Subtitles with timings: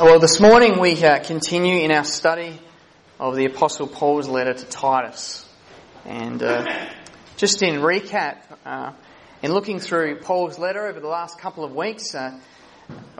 [0.00, 2.58] Well, this morning we uh, continue in our study
[3.20, 5.48] of the Apostle Paul's letter to Titus.
[6.04, 6.88] And uh,
[7.36, 8.90] just in recap, uh,
[9.40, 12.40] in looking through Paul's letter over the last couple of weeks, uh,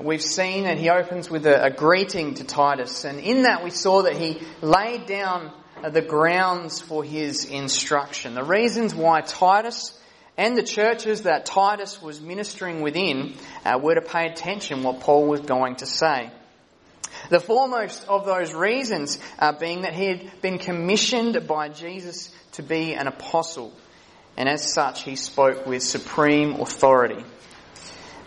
[0.03, 3.05] we've seen that he opens with a, a, greeting to Titus.
[3.05, 5.53] And in that we saw that he laid down
[5.89, 8.35] the grounds for his instruction.
[8.35, 9.97] The reasons why Titus
[10.37, 13.35] and the churches that Titus was ministering within
[13.65, 16.33] uh, were to pay attention what Paul was going to say.
[17.31, 22.63] The foremost of those reasons uh, being that he had been commissioned by Jesus to
[22.63, 23.73] be an apostle,
[24.37, 27.25] and as such he spoke with supreme authority.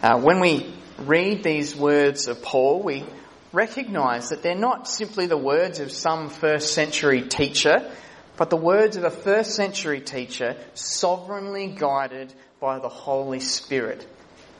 [0.01, 3.05] Uh, when we read these words of Paul, we
[3.53, 7.91] recognize that they're not simply the words of some first century teacher,
[8.35, 14.07] but the words of a first century teacher sovereignly guided by the Holy Spirit,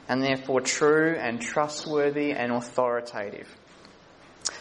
[0.07, 3.47] and therefore true and trustworthy and authoritative.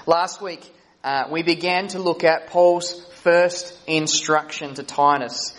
[0.08, 0.64] Last week,
[1.02, 5.52] uh, we began to look at Paul's first instruction to Titus.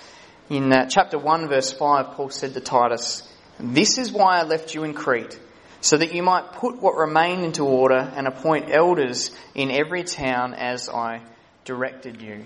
[0.50, 4.74] In uh, chapter 1, verse 5, Paul said to Titus, This is why I left
[4.74, 5.38] you in Crete,
[5.82, 10.54] so that you might put what remained into order and appoint elders in every town
[10.54, 11.20] as I
[11.66, 12.46] directed you.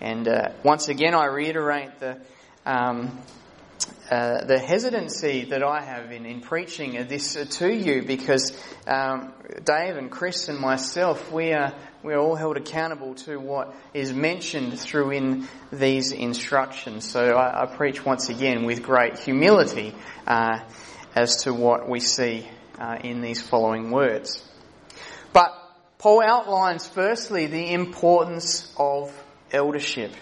[0.00, 2.18] And uh, once again, I reiterate the
[2.64, 3.20] um,
[4.10, 9.32] uh, the hesitancy that I have in, in preaching this to you because um,
[9.64, 11.72] Dave and Chris and myself, we are,
[12.04, 17.08] we are all held accountable to what is mentioned through in these instructions.
[17.10, 19.92] So I, I preach once again with great humility
[20.26, 20.60] uh,
[21.14, 24.40] as to what we see uh, in these following words.
[25.32, 25.52] But
[25.98, 29.12] Paul outlines firstly the importance of
[29.50, 30.12] eldership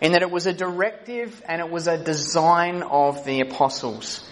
[0.00, 4.26] in that it was a directive and it was a design of the apostles.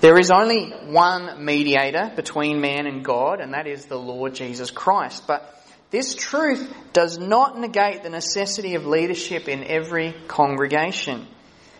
[0.00, 4.70] There is only one mediator between man and God, and that is the Lord Jesus
[4.70, 5.26] Christ.
[5.26, 5.50] But
[5.90, 11.26] this truth does not negate the necessity of leadership in every congregation.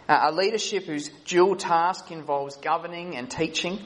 [0.09, 3.79] Uh, a leadership whose dual task involves governing and teaching.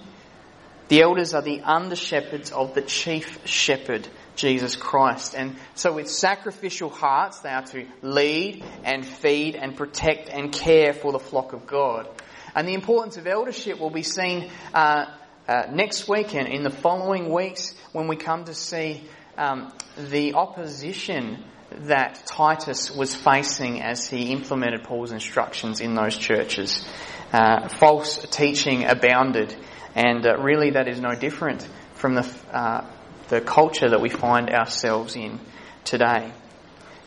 [0.88, 4.06] The elders are the under shepherds of the chief shepherd,
[4.38, 5.34] Jesus Christ.
[5.34, 10.94] And so with sacrificial hearts, they are to lead and feed and protect and care
[10.94, 12.08] for the flock of God.
[12.54, 15.06] And the importance of eldership will be seen uh,
[15.46, 19.02] uh, next week and in the following weeks when we come to see
[19.36, 26.86] um, the opposition that Titus was facing as he implemented Paul's instructions in those churches.
[27.32, 29.54] Uh, false teaching abounded,
[29.94, 32.86] and uh, really that is no different from the uh,
[33.28, 35.38] the culture that we find ourselves in
[35.84, 36.32] today.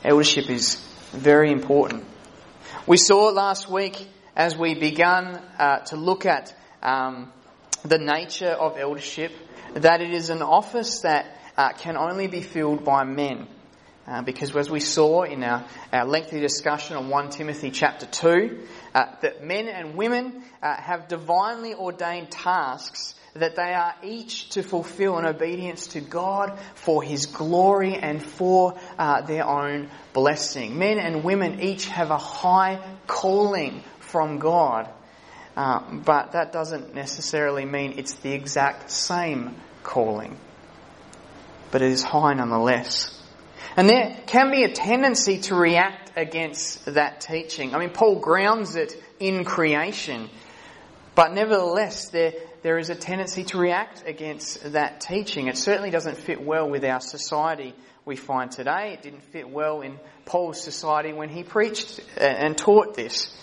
[0.03, 0.75] Eldership is
[1.11, 2.05] very important.
[2.87, 7.31] We saw last week as we began uh, to look at um,
[7.83, 9.31] the nature of eldership
[9.73, 13.47] that it is an office that uh, can only be filled by men.
[14.07, 15.63] Uh, because as we saw in our,
[15.93, 21.07] our, lengthy discussion on 1 Timothy chapter 2, uh, that men and women uh, have
[21.07, 27.27] divinely ordained tasks that they are each to fulfill in obedience to God for His
[27.27, 30.77] glory and for uh, their own blessing.
[30.77, 34.89] Men and women each have a high calling from God,
[35.55, 40.37] uh, but that doesn't necessarily mean it's the exact same calling.
[41.69, 43.20] But it is high nonetheless.
[43.77, 47.73] And there can be a tendency to react against that teaching.
[47.73, 50.29] I mean, Paul grounds it in creation.
[51.15, 52.33] But nevertheless, there,
[52.63, 55.47] there is a tendency to react against that teaching.
[55.47, 57.73] It certainly doesn't fit well with our society
[58.05, 58.93] we find today.
[58.93, 63.35] It didn't fit well in Paul's society when he preached uh, and taught this.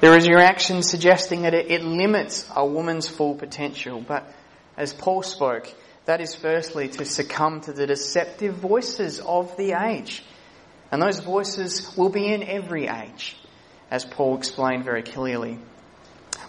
[0.00, 4.00] There is a reaction suggesting that it, it limits a woman's full potential.
[4.00, 4.32] But
[4.76, 5.72] as Paul spoke,
[6.10, 10.24] that is firstly to succumb to the deceptive voices of the age.
[10.90, 13.36] And those voices will be in every age,
[13.92, 15.60] as Paul explained very clearly.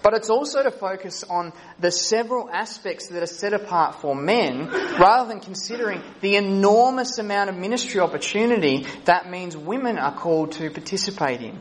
[0.01, 4.67] But it's also to focus on the several aspects that are set apart for men
[4.99, 10.71] rather than considering the enormous amount of ministry opportunity that means women are called to
[10.71, 11.59] participate in.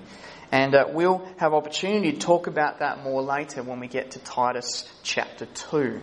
[0.51, 4.21] And uh, we'll have opportunity to talk about that more later when we get to
[4.21, 6.01] Titus chapter 2.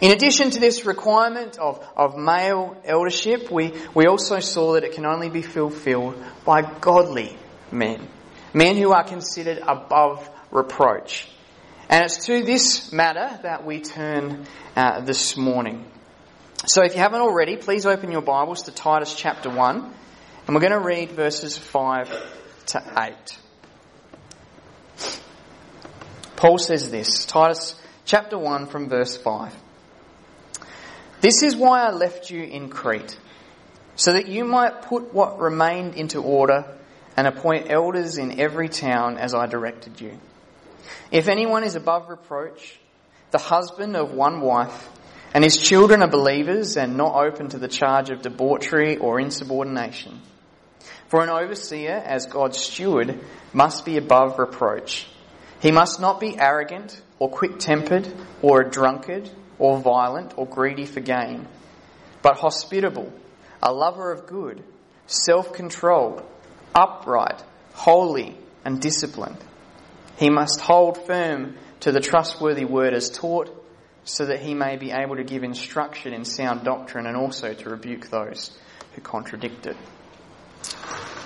[0.00, 4.92] In addition to this requirement of, of male eldership, we, we also saw that it
[4.92, 7.36] can only be fulfilled by godly
[7.72, 8.06] men.
[8.52, 11.28] Men who are considered above reproach.
[11.88, 14.44] And it's to this matter that we turn
[14.74, 15.90] uh, this morning.
[16.66, 19.94] So if you haven't already, please open your Bibles to Titus chapter 1,
[20.46, 22.10] and we're going to read verses 5
[22.66, 23.38] to 8.
[26.34, 29.54] Paul says this, Titus chapter 1 from verse 5.
[31.20, 33.18] This is why I left you in Crete,
[33.94, 36.64] so that you might put what remained into order
[37.16, 40.18] and appoint elders in every town as I directed you.
[41.10, 42.78] If anyone is above reproach,
[43.30, 44.90] the husband of one wife,
[45.32, 50.20] and his children are believers and not open to the charge of debauchery or insubordination.
[51.08, 53.20] For an overseer, as God's steward,
[53.52, 55.06] must be above reproach.
[55.60, 60.86] He must not be arrogant or quick tempered or a drunkard or violent or greedy
[60.86, 61.46] for gain,
[62.22, 63.12] but hospitable,
[63.62, 64.62] a lover of good,
[65.06, 66.22] self controlled,
[66.74, 67.42] upright,
[67.72, 69.38] holy, and disciplined.
[70.18, 73.50] He must hold firm to the trustworthy word as taught,
[74.04, 77.70] so that he may be able to give instruction in sound doctrine and also to
[77.70, 78.56] rebuke those
[78.94, 79.76] who contradict it.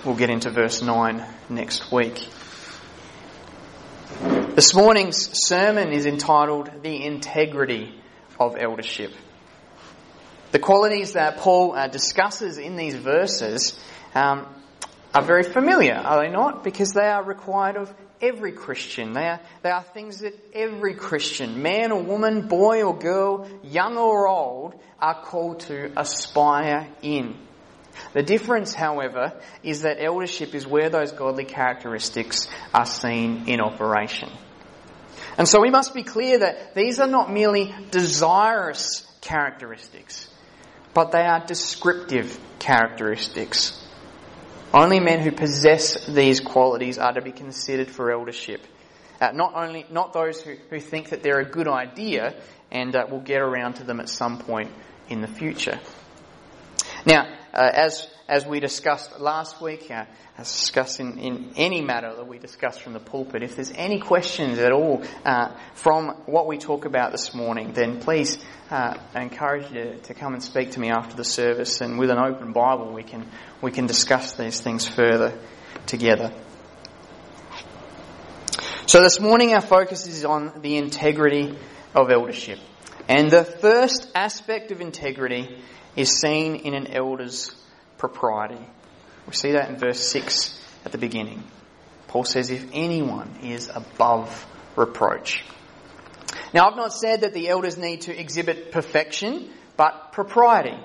[0.05, 2.27] We'll get into verse 9 next week.
[4.55, 7.95] This morning's sermon is entitled The Integrity
[8.41, 9.13] of Eldership.
[10.51, 13.79] The qualities that Paul uh, discusses in these verses
[14.15, 14.47] um,
[15.15, 16.65] are very familiar, are they not?
[16.65, 19.13] Because they are required of every Christian.
[19.13, 23.97] They are, they are things that every Christian, man or woman, boy or girl, young
[23.97, 27.37] or old, are called to aspire in.
[28.13, 34.31] The difference, however, is that eldership is where those godly characteristics are seen in operation.
[35.41, 40.29] And so we must be clear that these are not merely desirous characteristics,
[40.93, 43.83] but they are descriptive characteristics.
[44.75, 48.67] Only men who possess these qualities are to be considered for eldership.
[49.19, 52.35] Uh, not only, not those who, who think that they're a good idea
[52.71, 54.71] and uh, will get around to them at some point
[55.09, 55.81] in the future.
[57.07, 60.05] Now, uh, as as we discussed last week, uh,
[60.39, 63.99] as discussed in, in any matter that we discuss from the pulpit, if there's any
[63.99, 68.39] questions at all uh, from what we talk about this morning, then please
[68.71, 71.99] uh, I encourage you to, to come and speak to me after the service, and
[71.99, 73.27] with an open Bible, we can
[73.61, 75.37] we can discuss these things further
[75.87, 76.33] together.
[78.87, 81.59] So this morning, our focus is on the integrity
[81.97, 82.61] of eldership,
[83.09, 85.61] and the first aspect of integrity
[85.97, 87.57] is seen in an elder's
[88.01, 88.59] propriety.
[89.29, 91.45] We see that in verse 6 at the beginning.
[92.09, 95.45] Paul says, if anyone is above reproach.
[96.53, 100.77] Now, I've not said that the elders need to exhibit perfection, but propriety.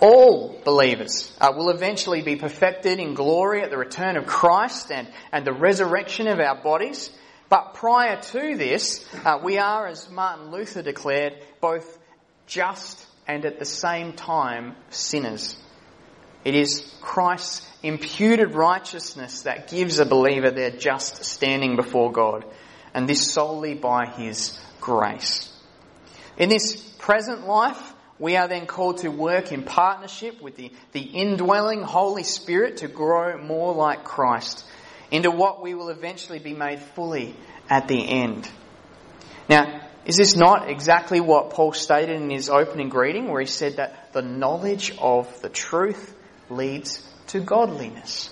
[0.00, 5.06] All believers uh, will eventually be perfected in glory at the return of Christ and,
[5.30, 7.10] and the resurrection of our bodies.
[7.48, 11.98] But prior to this, uh, we are, as Martin Luther declared, both
[12.46, 15.56] just and at the same time sinners.
[16.44, 22.44] It is Christ's imputed righteousness that gives a believer their just standing before God,
[22.92, 25.50] and this solely by His grace.
[26.36, 31.00] In this present life, we are then called to work in partnership with the, the
[31.00, 34.64] indwelling Holy Spirit to grow more like Christ
[35.10, 37.34] into what we will eventually be made fully
[37.68, 38.48] at the end.
[39.48, 43.76] Now, is this not exactly what Paul stated in his opening greeting, where he said
[43.76, 46.13] that the knowledge of the truth
[46.56, 48.30] leads to godliness?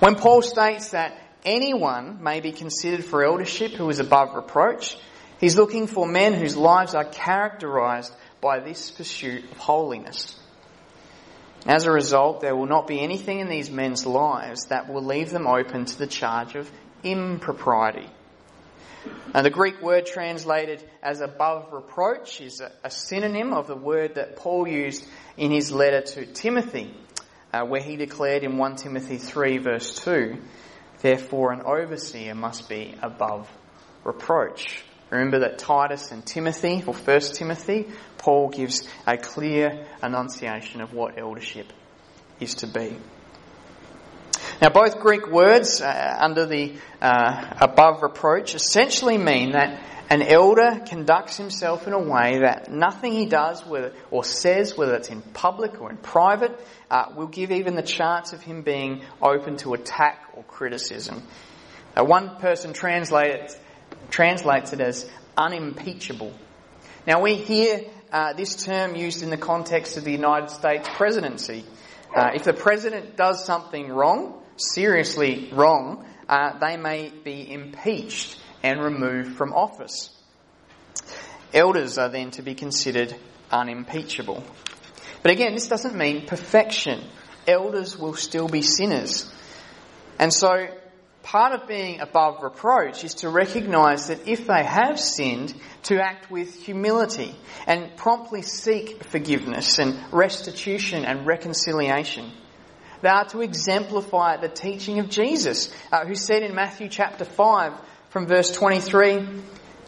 [0.00, 4.96] When Paul states that anyone may be considered for eldership who is above reproach,
[5.40, 10.38] he's looking for men whose lives are characterized by this pursuit of holiness.
[11.66, 15.30] As a result, there will not be anything in these men's lives that will leave
[15.30, 16.70] them open to the charge of
[17.02, 18.08] impropriety.
[19.34, 24.14] And the Greek word translated as above reproach is a, a synonym of the word
[24.14, 26.94] that Paul used in his letter to Timothy,
[27.52, 30.36] uh, where he declared in 1 Timothy 3 verse 2,
[31.00, 33.50] therefore an overseer must be above
[34.04, 34.82] reproach.
[35.10, 37.88] Remember that Titus and Timothy, or 1 Timothy,
[38.18, 41.72] Paul gives a clear enunciation of what eldership
[42.40, 42.96] is to be.
[44.60, 50.82] Now, both Greek words uh, under the uh, above reproach essentially mean that an elder
[50.84, 55.22] conducts himself in a way that nothing he does whether, or says, whether it's in
[55.22, 56.58] public or in private,
[56.90, 61.22] uh, will give even the chance of him being open to attack or criticism.
[61.96, 63.56] Uh, one person translates,
[64.10, 66.32] translates it as unimpeachable.
[67.06, 71.64] Now, we hear uh, this term used in the context of the United States presidency.
[72.12, 78.82] Uh, if the president does something wrong, seriously wrong, uh, they may be impeached and
[78.82, 80.14] removed from office.
[81.54, 83.14] Elders are then to be considered
[83.50, 84.42] unimpeachable.
[85.22, 87.02] But again, this doesn't mean perfection.
[87.46, 89.32] Elders will still be sinners.
[90.18, 90.68] And so,
[91.22, 96.30] part of being above reproach is to recognize that if they have sinned, to act
[96.30, 97.34] with humility
[97.66, 102.30] and promptly seek forgiveness and restitution and reconciliation.
[103.00, 107.72] They are to exemplify the teaching of Jesus, uh, who said in Matthew chapter 5
[108.10, 109.24] from verse 23,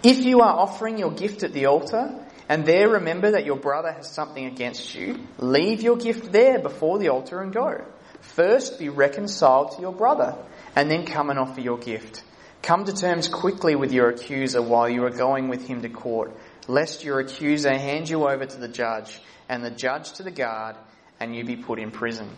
[0.05, 2.15] If you are offering your gift at the altar,
[2.49, 6.99] and there remember that your brother has something against you, leave your gift there before
[6.99, 7.85] the altar and go.
[8.21, 10.37] First be reconciled to your brother,
[10.77, 12.23] and then come and offer your gift.
[12.63, 16.37] Come to terms quickly with your accuser while you are going with him to court,
[16.69, 20.77] lest your accuser hand you over to the judge, and the judge to the guard,
[21.19, 22.29] and you be put in prison.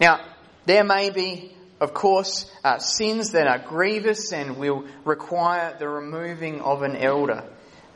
[0.00, 0.24] Now,
[0.64, 6.60] there may be, of course, uh, sins that are grievous and will require the removing
[6.60, 7.44] of an elder,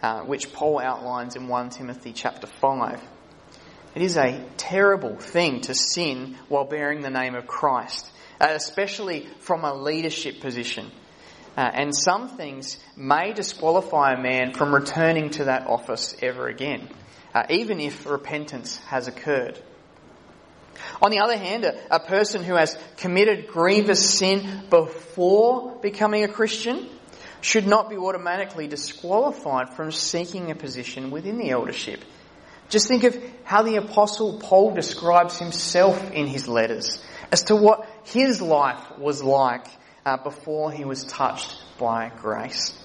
[0.02, 3.00] uh, which Paul outlines in 1 Timothy chapter 5.
[3.94, 8.10] It is a terrible thing to sin while bearing the name of Christ,
[8.40, 10.90] uh, especially from a leadership position.
[11.56, 16.90] Uh, and some things may disqualify a man from returning to that office ever again,
[17.34, 19.58] uh, even if repentance has occurred.
[21.02, 26.28] On the other hand, a, a person who has committed grievous sin before becoming a
[26.28, 26.88] Christian
[27.40, 32.00] should not be automatically disqualified from seeking a position within the eldership.
[32.68, 37.88] Just think of how the apostle Paul describes himself in his letters as to what
[38.04, 39.66] his life was like
[40.04, 42.76] uh, before he was touched by grace.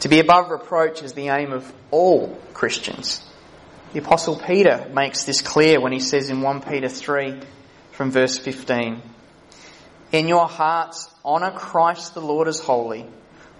[0.00, 3.24] To be above reproach is the aim of all Christians.
[3.92, 7.40] The Apostle Peter makes this clear when he says in 1 Peter 3
[7.90, 9.02] from verse 15,
[10.12, 13.04] In your hearts honour Christ the Lord as holy,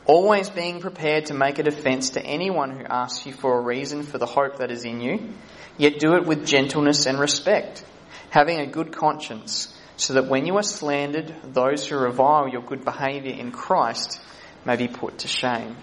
[0.06, 4.04] always being prepared to make a defence to anyone who asks you for a reason
[4.04, 5.34] for the hope that is in you,
[5.76, 7.84] yet do it with gentleness and respect,
[8.30, 12.86] having a good conscience, so that when you are slandered, those who revile your good
[12.86, 14.18] behaviour in Christ
[14.64, 15.76] may be put to shame.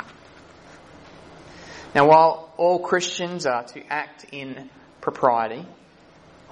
[1.94, 5.66] Now, while all Christians are to act in propriety,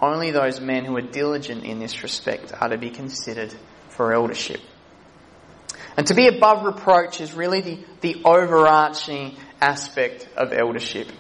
[0.02, 3.54] only those men who are diligent in this respect are to be considered
[3.90, 4.62] for eldership.
[5.98, 11.12] And to be above reproach is really the, the overarching aspect of eldership.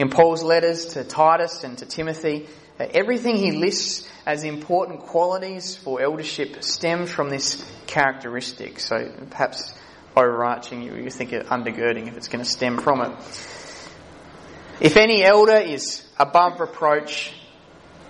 [0.00, 2.48] In Paul's letters to Titus and to Timothy,
[2.80, 8.80] uh, everything he lists as important qualities for eldership stems from this characteristic.
[8.80, 9.74] So perhaps
[10.16, 13.12] overarching, you, you think of undergirding if it's going to stem from it.
[14.80, 17.32] If any elder is above reproach,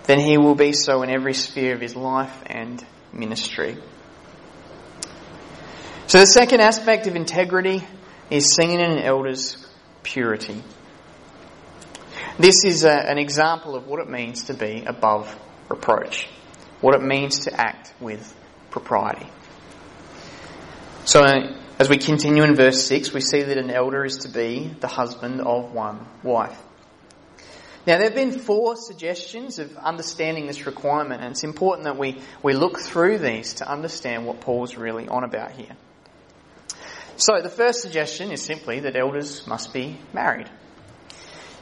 [0.04, 3.76] then he will be so in every sphere of his life and ministry.
[6.06, 7.84] So the second aspect of integrity
[8.30, 9.56] is seen in an elder's
[10.02, 10.62] purity.
[12.38, 15.34] This is a, an example of what it means to be above
[15.68, 16.28] reproach,
[16.80, 18.34] what it means to act with
[18.70, 19.26] propriety.
[21.04, 21.24] So
[21.78, 24.88] as we continue in verse 6, we see that an elder is to be the
[24.88, 26.60] husband of one wife.
[27.86, 32.20] Now, there have been four suggestions of understanding this requirement, and it's important that we,
[32.42, 35.76] we look through these to understand what Paul's really on about here.
[37.16, 40.50] So, the first suggestion is simply that elders must be married.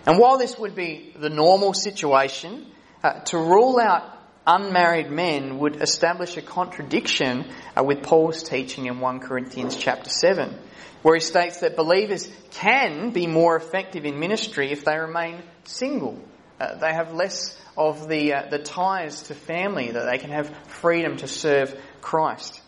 [0.07, 2.67] And while this would be the normal situation,
[3.05, 4.16] uh, to rule out
[4.47, 10.57] unmarried men would establish a contradiction uh, with Paul's teaching in 1 Corinthians chapter 7,
[11.03, 16.19] where he states that believers can be more effective in ministry if they remain single.
[16.61, 20.49] Uh, they have less of the, uh, the ties to family, that they can have
[20.69, 22.61] freedom to serve Christ.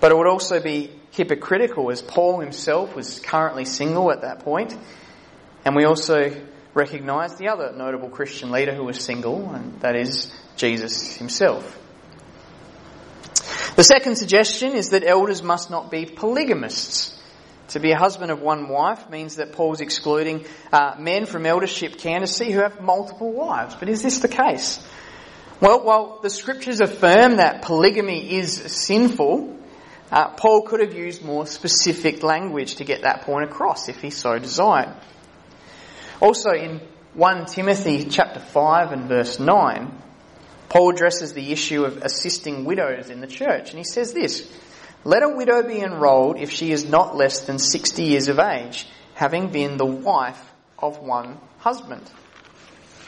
[0.00, 4.76] But it would also be hypocritical as Paul himself was currently single at that point,
[5.64, 6.34] and we also
[6.76, 11.82] recognise the other notable Christian leader who was single, and that is Jesus himself.
[13.76, 17.14] The second suggestion is that elders must not be polygamists.
[17.68, 21.98] To be a husband of one wife means that Paul's excluding uh, men from eldership
[21.98, 23.74] candidacy who have multiple wives.
[23.74, 24.78] But is this the case?
[25.60, 29.58] Well, while the scriptures affirm that polygamy is sinful,
[30.12, 34.10] uh, Paul could have used more specific language to get that point across if he
[34.10, 34.94] so desired.
[36.20, 36.80] Also in
[37.14, 39.92] 1 Timothy chapter 5 and verse 9,
[40.68, 44.50] Paul addresses the issue of assisting widows in the church and he says this,
[45.04, 48.88] let a widow be enrolled if she is not less than 60 years of age,
[49.14, 50.42] having been the wife
[50.78, 52.02] of one husband.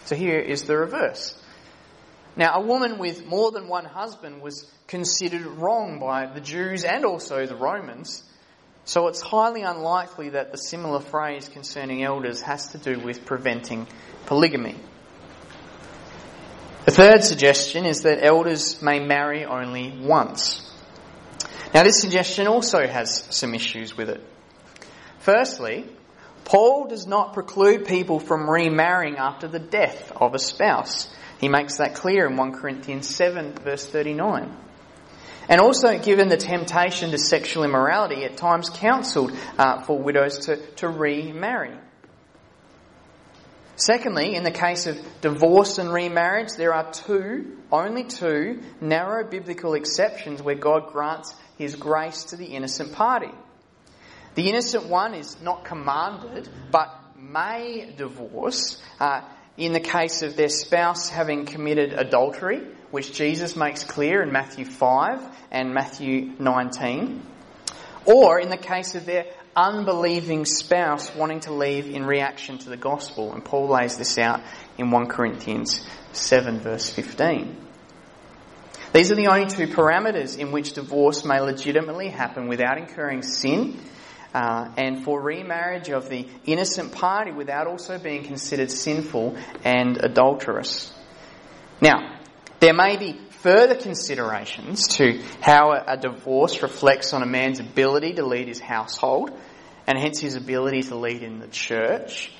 [0.04, 1.36] So here is the reverse.
[2.36, 7.04] Now, a woman with more than one husband was considered wrong by the Jews and
[7.04, 8.22] also the Romans
[8.88, 13.86] so it's highly unlikely that the similar phrase concerning elders has to do with preventing
[14.24, 14.76] polygamy.
[16.86, 20.74] The third suggestion is that elders may marry only once.
[21.74, 24.24] Now, this suggestion also has some issues with it.
[25.18, 25.84] Firstly,
[26.46, 31.14] Paul does not preclude people from remarrying after the death of a spouse.
[31.38, 34.56] He makes that clear in 1 Corinthians 7, verse 39.
[35.48, 40.56] And also, given the temptation to sexual immorality, at times counselled uh, for widows to,
[40.76, 41.74] to remarry.
[43.76, 49.74] Secondly, in the case of divorce and remarriage, there are two, only two, narrow biblical
[49.74, 53.30] exceptions where God grants His grace to the innocent party.
[54.34, 59.22] The innocent one is not commanded, but may divorce uh,
[59.56, 64.64] in the case of their spouse having committed adultery, which Jesus makes clear in Matthew
[64.64, 67.22] 5 and Matthew 19,
[68.04, 72.76] or in the case of their unbelieving spouse wanting to leave in reaction to the
[72.76, 73.32] gospel.
[73.32, 74.40] And Paul lays this out
[74.78, 77.56] in 1 Corinthians 7 verse 15.
[78.92, 83.78] These are the only two parameters in which divorce may legitimately happen without incurring sin
[84.32, 90.92] uh, and for remarriage of the innocent party without also being considered sinful and adulterous.
[91.80, 92.17] Now,
[92.60, 98.26] there may be further considerations to how a, divorce reflects on a man's ability to
[98.26, 99.30] lead his household
[99.86, 102.32] and hence his ability to lead in the church.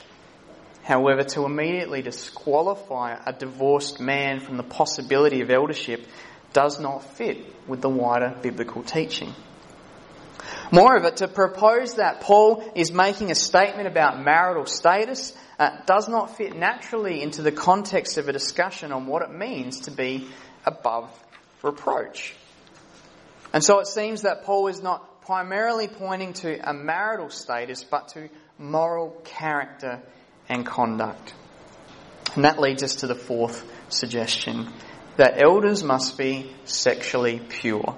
[0.83, 6.05] However, to immediately disqualify a divorced man from the possibility of eldership
[6.53, 9.35] does not fit with the wider biblical teaching.
[10.71, 16.37] Moreover, to propose that Paul is making a statement about marital status uh, does not
[16.37, 20.29] fit naturally into the context of a discussion on what it means to be
[20.67, 21.11] above
[21.63, 22.35] reproach.
[23.53, 28.09] And so it seems that Paul is not primarily pointing to a marital status, but
[28.09, 30.03] to moral character
[30.49, 31.35] and conduct.
[32.35, 34.71] And that leads us to the fourth suggestion
[35.17, 37.97] that elders must be sexually pure.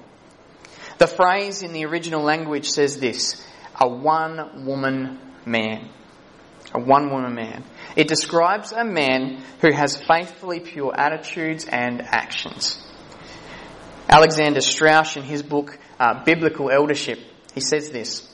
[1.01, 3.43] The phrase in the original language says this
[3.75, 5.89] a one woman man.
[6.75, 7.65] A one woman man.
[7.97, 12.87] It describes a man who has faithfully pure attitudes and actions.
[14.11, 17.19] Alexander Strauch, in his book uh, Biblical Eldership,
[17.55, 18.31] he says this.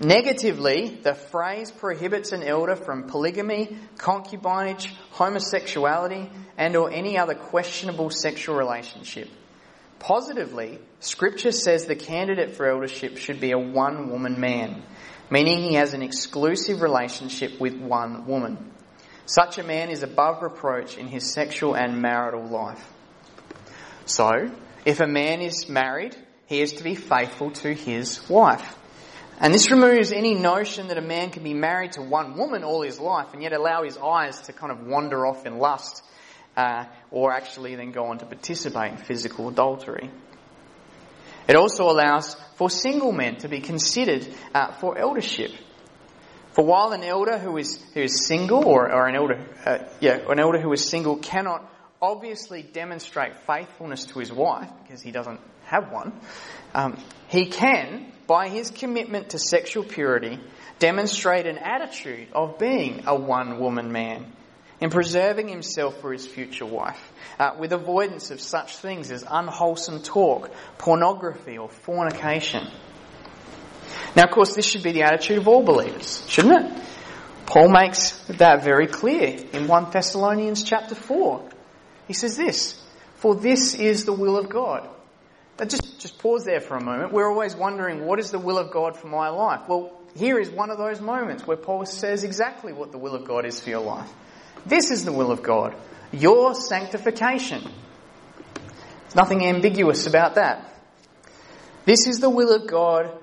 [0.00, 8.08] Negatively, the phrase prohibits an elder from polygamy, concubinage, homosexuality, and or any other questionable
[8.08, 9.28] sexual relationship.
[9.98, 14.82] Positively, Scripture says the candidate for eldership should be a one woman man,
[15.30, 18.72] meaning he has an exclusive relationship with one woman.
[19.26, 22.84] Such a man is above reproach in his sexual and marital life.
[24.06, 24.50] So,
[24.84, 28.76] if a man is married, he is to be faithful to his wife.
[29.40, 32.82] And this removes any notion that a man can be married to one woman all
[32.82, 36.02] his life and yet allow his eyes to kind of wander off in lust
[36.58, 40.10] uh, or actually then go on to participate in physical adultery.
[41.48, 45.52] It also allows for single men to be considered uh, for eldership.
[46.50, 50.18] For while an elder who is who is single, or, or an elder, uh, yeah,
[50.28, 51.64] an elder who is single cannot
[52.02, 56.12] obviously demonstrate faithfulness to his wife because he doesn't have one,
[56.74, 60.40] um, he can, by his commitment to sexual purity,
[60.80, 64.32] demonstrate an attitude of being a one woman man
[64.80, 70.02] in preserving himself for his future wife, uh, with avoidance of such things as unwholesome
[70.02, 72.66] talk, pornography, or fornication.
[74.14, 76.82] Now, of course, this should be the attitude of all believers, shouldn't it?
[77.46, 81.48] Paul makes that very clear in 1 Thessalonians chapter 4.
[82.06, 82.80] He says this,
[83.16, 84.88] For this is the will of God.
[85.58, 87.12] Now just, just pause there for a moment.
[87.12, 89.62] We're always wondering, what is the will of God for my life?
[89.66, 93.24] Well, here is one of those moments where Paul says exactly what the will of
[93.24, 94.10] God is for your life.
[94.68, 95.74] This is the will of God.
[96.12, 97.62] Your sanctification.
[97.62, 100.70] There's nothing ambiguous about that.
[101.86, 103.18] This is the will of God,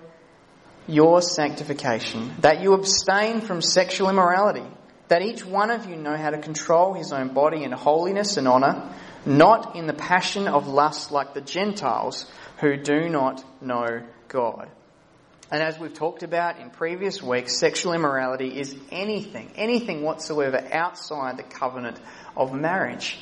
[0.88, 2.34] your sanctification.
[2.40, 4.66] That you abstain from sexual immorality.
[5.08, 8.48] That each one of you know how to control his own body in holiness and
[8.48, 8.92] honour,
[9.26, 12.26] not in the passion of lust like the Gentiles
[12.60, 14.70] who do not know God.
[15.52, 21.38] And as we've talked about in previous weeks, sexual immorality is anything, anything whatsoever outside
[21.38, 22.00] the covenant
[22.36, 23.20] of marriage.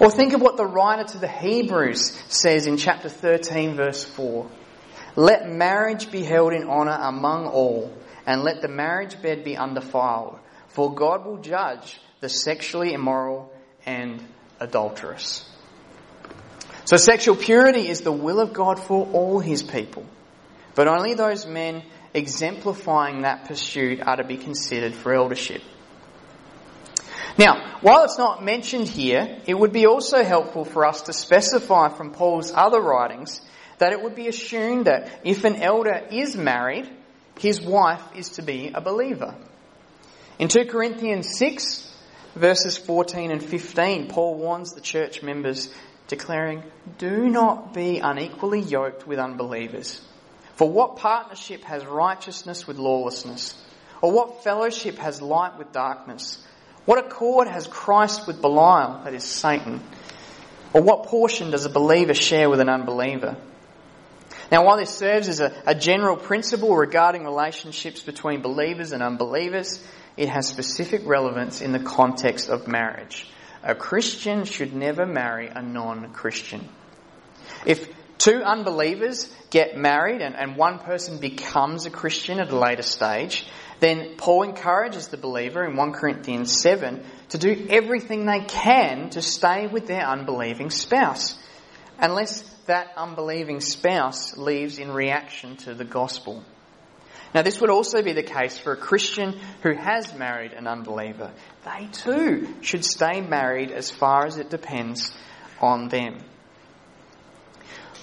[0.00, 4.48] Or think of what the writer to the Hebrews says in chapter 13 verse 4.
[5.16, 7.92] Let marriage be held in honour among all,
[8.26, 13.52] and let the marriage bed be undefiled, for God will judge the sexually immoral
[13.86, 14.22] and
[14.58, 15.48] adulterous.
[16.84, 20.04] So sexual purity is the will of God for all his people.
[20.74, 21.82] But only those men
[22.12, 25.62] exemplifying that pursuit are to be considered for eldership.
[27.36, 31.88] Now, while it's not mentioned here, it would be also helpful for us to specify
[31.88, 33.40] from Paul's other writings
[33.78, 36.88] that it would be assumed that if an elder is married,
[37.38, 39.34] his wife is to be a believer.
[40.38, 41.92] In 2 Corinthians 6,
[42.36, 45.72] verses 14 and 15, Paul warns the church members,
[46.06, 46.62] declaring,
[46.98, 50.00] Do not be unequally yoked with unbelievers.
[50.54, 53.60] For what partnership has righteousness with lawlessness?
[54.00, 56.44] Or what fellowship has light with darkness?
[56.84, 59.82] What accord has Christ with Belial, that is Satan?
[60.72, 63.36] Or what portion does a believer share with an unbeliever?
[64.52, 69.82] Now, while this serves as a, a, general principle regarding relationships between believers and unbelievers,
[70.16, 73.26] it has specific relevance in the context of marriage.
[73.62, 76.68] A Christian should never marry a non-Christian.
[77.64, 77.88] If
[78.18, 83.46] two unbelievers get married and, and one person becomes a Christian at a later stage,
[83.80, 89.22] then Paul encourages the believer in 1 Corinthians 7 to do everything they can to
[89.22, 91.38] stay with their unbelieving spouse,
[91.98, 96.42] unless that unbelieving spouse leaves in reaction to the gospel.
[97.34, 101.32] Now, this would also be the case for a Christian who has married an unbeliever.
[101.64, 105.10] They too should stay married as far as it depends
[105.60, 106.18] on them.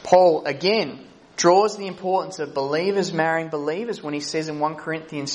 [0.03, 1.05] Paul again
[1.37, 5.31] draws the importance of believers marrying believers when he says in 1 Corinthians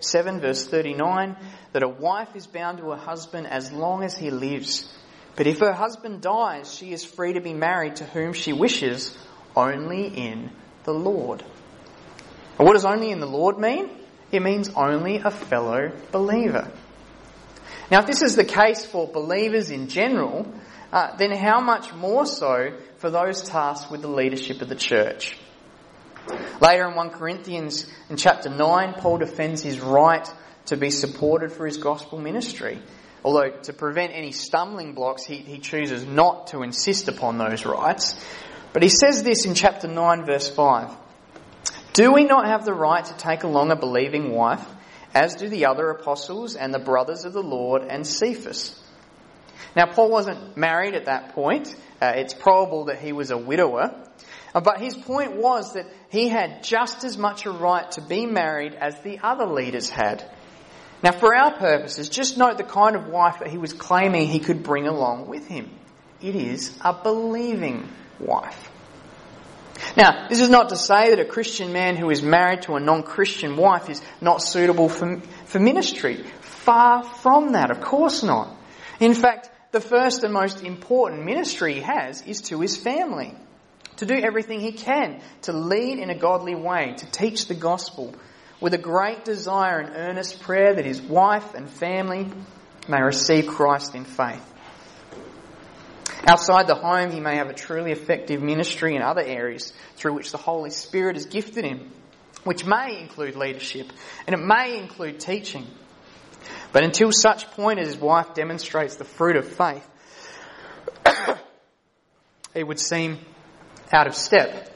[0.00, 1.36] 7 verse 39
[1.72, 4.90] that a wife is bound to her husband as long as he lives.
[5.36, 9.16] But if her husband dies, she is free to be married to whom she wishes,
[9.56, 10.50] only in
[10.84, 11.42] the Lord.
[12.58, 13.90] And what does only in the Lord mean?
[14.32, 16.70] It means only a fellow believer.
[17.90, 20.46] Now, if this is the case for believers in general,
[20.92, 25.36] uh, then how much more so for those tasked with the leadership of the church?
[26.60, 30.28] Later in 1 Corinthians, in chapter 9, Paul defends his right
[30.66, 32.80] to be supported for his gospel ministry.
[33.24, 38.18] Although, to prevent any stumbling blocks, he, he chooses not to insist upon those rights.
[38.72, 40.90] But he says this in chapter 9, verse 5
[41.92, 44.64] Do we not have the right to take along a believing wife,
[45.14, 48.80] as do the other apostles and the brothers of the Lord and Cephas?
[49.76, 51.74] Now, Paul wasn't married at that point.
[52.00, 53.94] Uh, it's probable that he was a widower.
[54.54, 58.26] Uh, but his point was that he had just as much a right to be
[58.26, 60.24] married as the other leaders had.
[61.02, 64.40] Now, for our purposes, just note the kind of wife that he was claiming he
[64.40, 65.70] could bring along with him.
[66.20, 68.70] It is a believing wife.
[69.96, 72.80] Now, this is not to say that a Christian man who is married to a
[72.80, 76.22] non-Christian wife is not suitable for, for ministry.
[76.40, 78.54] Far from that, of course not.
[79.00, 83.34] In fact, the first and most important ministry he has is to his family
[83.96, 88.14] to do everything he can to lead in a godly way, to teach the gospel,
[88.60, 92.26] with a great desire and earnest prayer that his wife and family
[92.88, 94.46] may receive Christ in faith.
[96.26, 100.32] Outside the home, he may have a truly effective ministry in other areas through which
[100.32, 101.90] the Holy Spirit has gifted him,
[102.44, 103.86] which may include leadership
[104.26, 105.66] and it may include teaching.
[106.72, 109.86] But until such point as his wife demonstrates the fruit of faith,
[112.54, 113.18] it would seem
[113.92, 114.70] out of step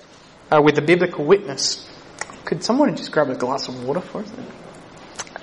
[0.50, 1.88] uh, with the biblical witness.
[2.44, 4.32] Could someone just grab a glass of water for us?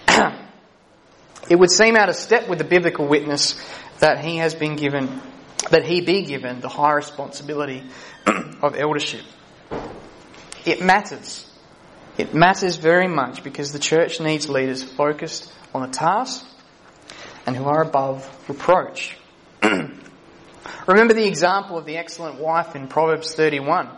[1.49, 3.55] it would seem out of step with the biblical witness
[3.99, 5.21] that he has been given,
[5.69, 7.83] that he be given the high responsibility
[8.61, 9.21] of eldership.
[10.65, 11.47] It matters.
[12.17, 16.45] It matters very much because the church needs leaders focused on the task
[17.45, 19.17] and who are above reproach.
[20.87, 23.89] Remember the example of the excellent wife in Proverbs 31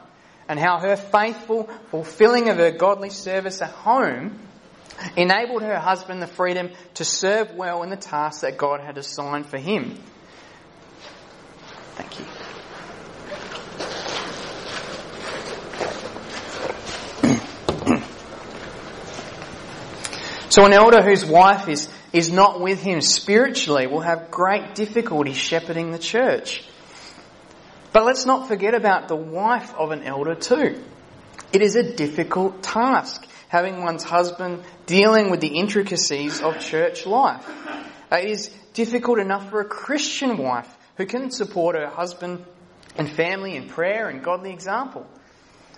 [0.47, 4.39] and how her faithful fulfilling of her godly service at home
[5.15, 9.45] enabled her husband the freedom to serve well in the task that God had assigned
[9.45, 9.97] for him.
[11.95, 12.25] Thank you.
[20.53, 25.33] So an elder whose wife is, is not with him spiritually will have great difficulty
[25.33, 26.63] shepherding the church.
[27.91, 30.79] But let's not forget about the wife of an elder too.
[31.51, 37.43] It is a difficult task having one's husband dealing with the intricacies of church life.
[38.11, 42.45] Uh, it is difficult enough for a Christian wife who can support her husband
[42.95, 45.07] and family in prayer and godly example.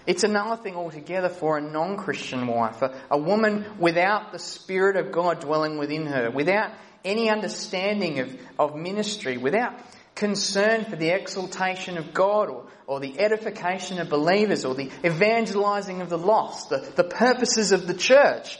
[0.07, 5.11] It's another thing altogether for a non-Christian wife, a, a, woman without the Spirit of
[5.11, 6.71] God dwelling within her, without
[7.03, 9.73] any understanding of, of ministry, without
[10.13, 16.01] concern for the exaltation of God or, or the edification of believers or the evangelizing
[16.01, 18.59] of the lost, the, the purposes of the church.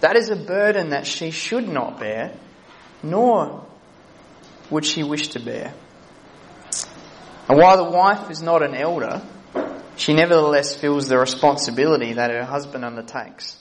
[0.00, 2.36] That is a burden that she should not bear,
[3.02, 3.66] nor
[4.70, 5.74] would she wish to bear.
[7.48, 9.22] And while the wife is not an elder,
[9.96, 13.56] she nevertheless feels the responsibility that her husband undertakes.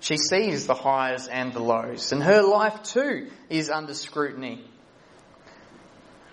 [0.00, 4.64] She sees the highs and the lows, and her life too is under scrutiny.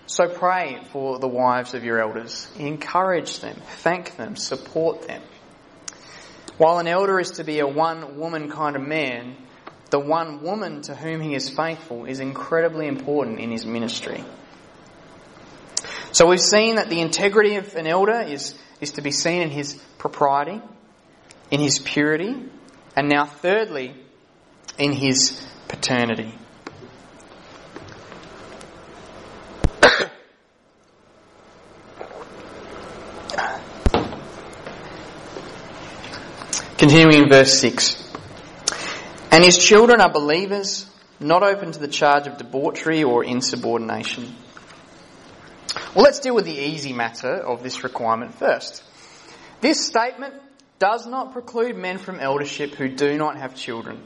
[0.06, 2.46] So pray for the wives of your elders.
[2.58, 5.22] Encourage them, thank them, support them.
[6.58, 9.36] While an elder is to be a one woman kind of man,
[9.90, 14.22] the one woman to whom he is faithful is incredibly important in his ministry.
[16.12, 19.48] So we've seen that the integrity of an elder is, is to be seen in
[19.48, 20.60] his propriety,
[21.52, 22.34] in his purity,
[22.96, 23.94] and now thirdly,
[24.76, 26.34] in his paternity.
[36.76, 38.12] Continuing in verse 6.
[39.30, 40.86] And his children are believers,
[41.20, 44.34] not open to the charge of debauchery or insubordination.
[45.94, 48.82] Well, let's deal with the easy matter of this requirement first.
[49.60, 50.34] This statement
[50.78, 54.02] does not preclude men from eldership who do not have children.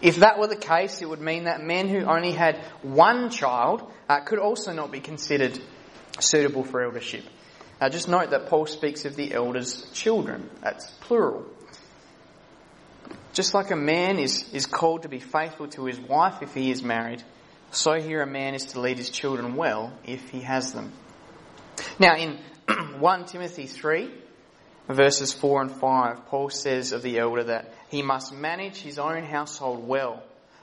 [0.00, 3.82] If that were the case, it would mean that men who only had one child
[4.08, 5.60] uh, could also not be considered
[6.18, 7.24] suitable for eldership.
[7.82, 10.48] Uh, just note that Paul speaks of the elders' children.
[10.62, 11.44] That's plural.
[13.34, 16.70] Just like a man is, is called to be faithful to his wife if he
[16.70, 17.22] is married,
[17.72, 20.92] so here a man is to lead his children well if he has them.
[21.98, 22.38] Now in
[23.00, 24.10] 1 Timothy 3,
[24.88, 29.24] verses 4 and 5, Paul says of the elder that he must manage his own
[29.24, 30.22] household well,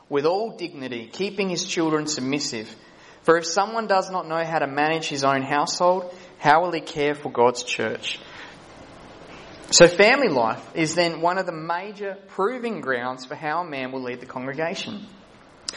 [0.10, 2.74] with all dignity, keeping his children submissive.
[3.24, 6.82] For if someone does not know how to manage his own household, how will he
[6.82, 8.20] care for God's church?
[9.70, 13.92] So family life is then one of the major proving grounds for how a man
[13.92, 15.06] will lead the congregation.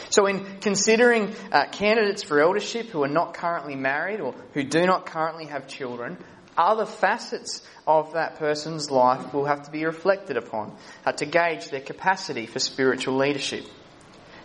[0.09, 4.85] So in considering uh, candidates for eldership who are not currently married or who do
[4.85, 6.17] not currently have children,
[6.57, 10.75] other facets of that person's life will have to be reflected upon
[11.05, 13.65] uh, to gauge their capacity for spiritual leadership.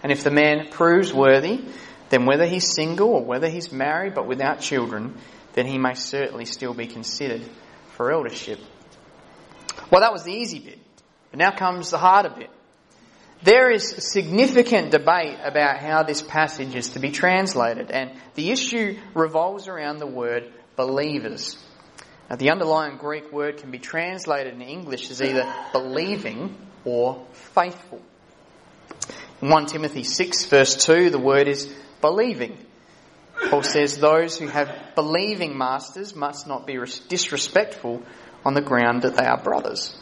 [0.02, 1.64] And if the man proves worthy,
[2.10, 5.14] then whether he's single or whether he's married but without children,
[5.54, 7.42] then he may certainly still be considered
[7.96, 8.60] for eldership.
[9.90, 10.78] Well, that was the easy bit.
[11.30, 12.50] But now comes the harder bit.
[13.46, 18.98] There is significant debate about how this passage is to be translated, and the issue
[19.14, 21.56] revolves around the word believers.
[22.28, 28.02] Now, the underlying Greek word can be translated in English as either believing or faithful.
[29.40, 32.58] In 1 Timothy 6 verse 2, the word is believing.
[33.48, 38.02] Paul says those who have believing masters must not be disrespectful
[38.44, 39.96] on the ground that they are brothers.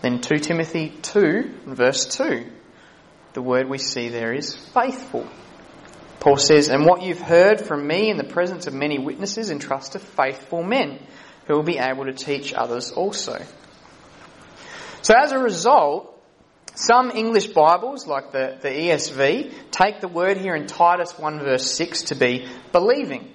[0.00, 2.46] Then 2 Timothy 2, verse 2,
[3.32, 5.26] the word we see there is faithful.
[6.20, 9.92] Paul says, And what you've heard from me in the presence of many witnesses, entrust
[9.92, 11.00] to faithful men
[11.46, 13.42] who will be able to teach others also.
[15.02, 16.14] So as a result,
[16.74, 21.70] some English Bibles, like the, the ESV, take the word here in Titus 1 verse
[21.72, 23.32] 6 to be believing,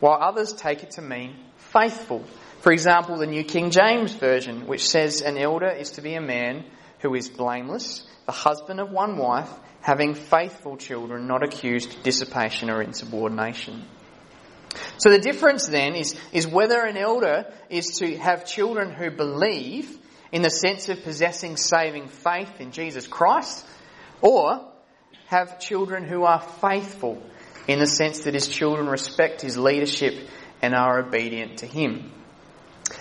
[0.00, 2.24] while others take it to mean faithful.
[2.60, 6.20] For example, the New King James Version, which says an elder is to be a
[6.20, 6.64] man
[7.00, 12.68] who is blameless, the husband of one wife, having faithful children, not accused of dissipation
[12.68, 13.84] or insubordination.
[14.98, 19.96] So the difference then is, is whether an elder is to have children who believe
[20.32, 23.64] in the sense of possessing saving faith in Jesus Christ,
[24.20, 24.68] or
[25.26, 27.22] have children who are faithful
[27.68, 30.28] in the sense that his children respect his leadership
[30.60, 32.10] and are obedient to him.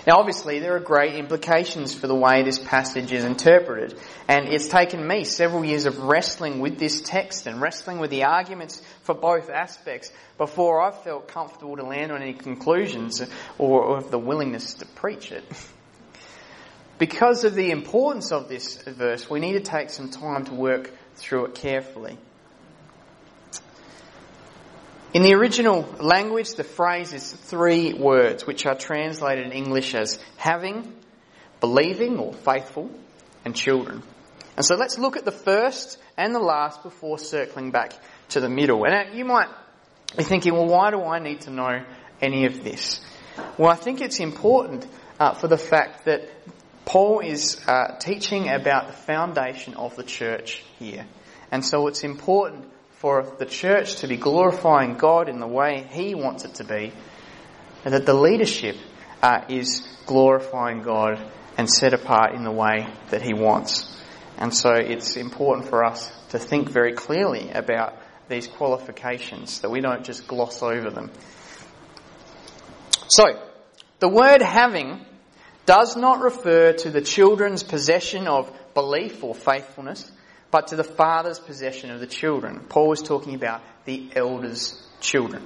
[0.05, 3.97] Now, obviously, there are great implications for the way this passage is interpreted,
[4.27, 8.23] and it's taken me several years of wrestling with this text and wrestling with the
[8.23, 13.21] arguments for both aspects before I felt comfortable to land on any conclusions
[13.57, 15.43] or of the willingness to preach it.
[16.97, 20.91] Because of the importance of this verse, we need to take some time to work
[21.15, 22.17] through it carefully.
[25.17, 30.19] In the original language, the phrase is three words, which are translated in English as
[30.35, 30.93] having,
[31.59, 32.91] believing or faithful,
[33.43, 34.03] and children.
[34.55, 37.93] And so let's look at the first and the last before circling back
[38.29, 38.85] to the middle.
[38.85, 39.49] And you might
[40.15, 41.83] be thinking, well, why do I need to know
[42.21, 43.01] any of this?
[43.57, 44.85] Well, I think it's important
[45.19, 46.29] uh, for the fact that
[46.85, 51.07] Paul is uh, teaching about the foundation of the church here.
[51.51, 56.15] And so it's important for the church to be glorifying God in the way He
[56.15, 56.91] wants it to be,
[57.85, 58.75] and that the leadership
[59.21, 61.19] uh, is glorifying God
[61.57, 63.95] and set apart in the way that He wants.
[64.37, 67.97] And so it's important for us to think very clearly about
[68.29, 71.11] these qualifications, that we don't just gloss over them.
[73.09, 73.23] So,
[73.99, 75.05] the word having
[75.65, 80.11] does not refer to the children's possession of belief or faithfulness,
[80.57, 82.59] but to the father's possession of the children.
[82.67, 85.45] Paul was talking about the elders' children.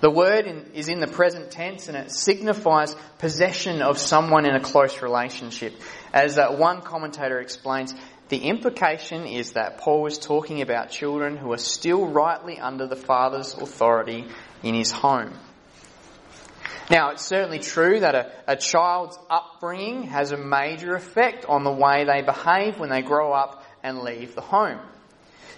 [0.00, 4.54] The word in, is in the present tense and it signifies possession of someone in
[4.54, 5.74] a close relationship.
[6.14, 7.94] As uh, one commentator explains,
[8.30, 12.96] the implication is that Paul was talking about children who are still rightly under the
[12.96, 14.24] father's authority
[14.62, 15.34] in his home.
[16.90, 21.72] Now, it's certainly true that a, a, child's upbringing has a major effect on the
[21.72, 24.80] way they behave when they grow up and leave the home.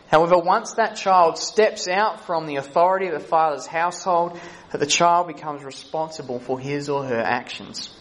[0.09, 4.39] However, once that child steps out from the authority of the father's household,
[4.73, 7.97] the child becomes responsible for his or her actions.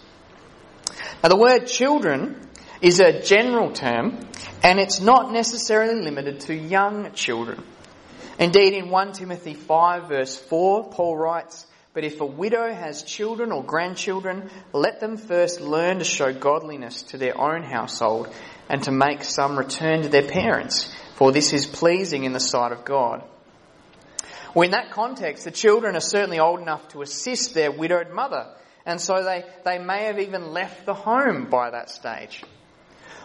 [1.23, 2.47] Now, the word children
[2.81, 4.19] is a general term,
[4.61, 7.63] and it's not necessarily limited to young children.
[8.37, 13.53] Indeed, in 1 Timothy 5 verse 4, Paul writes, but if a widow has children
[13.53, 18.27] or grandchildren, let them first learn to show godliness to their own household
[18.69, 22.73] and to make some return to their parents, for this is pleasing in the sight
[22.73, 23.23] of God.
[24.53, 28.53] Well, in that context, the children are certainly old enough to assist their widowed mother,
[28.85, 32.43] and so they, they may have even left the home by that stage.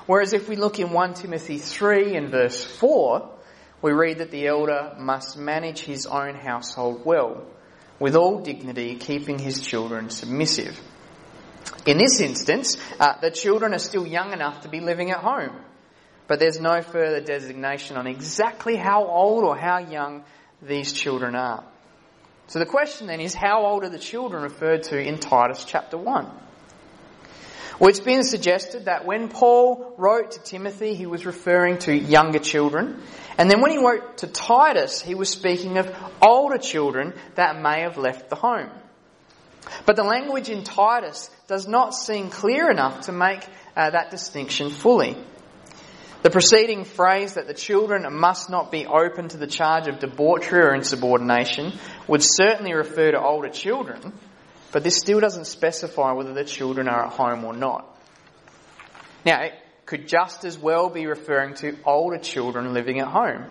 [0.06, 3.30] Whereas if we look in 1 Timothy 3 and verse 4,
[3.82, 7.44] we read that the elder must manage his own household well
[8.00, 10.80] with all dignity, keeping his children submissive.
[11.86, 15.54] In this instance, uh, the children are still young enough to be living at home,
[16.26, 20.24] but there's no further designation on exactly how old or how young
[20.62, 21.64] these children are.
[22.48, 25.96] So the question then is, how old are the children referred to in Titus chapter
[25.96, 26.28] 1?
[27.78, 32.38] Well, it's been suggested that when Paul wrote to Timothy, he was referring to younger
[32.38, 33.00] children.
[33.40, 37.80] And then when he wrote to Titus, he was speaking of older children that may
[37.80, 38.68] have left the home.
[39.86, 43.42] But the language in Titus does not seem clear enough to make
[43.74, 45.16] uh, that distinction fully.
[46.22, 50.60] The preceding phrase that the children must not be open to the charge of debauchery
[50.60, 51.72] or insubordination
[52.08, 54.12] would certainly refer to older children,
[54.70, 57.86] but this still doesn't specify whether the children are at home or not.
[59.24, 59.48] Now,
[59.90, 63.44] could just as well be referring to older children living at home.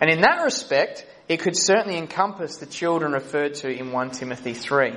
[0.00, 4.54] And in that respect, it could certainly encompass the children referred to in 1 Timothy
[4.54, 4.94] 3.